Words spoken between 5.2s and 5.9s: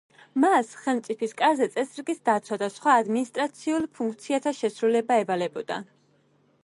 ევალებოდა.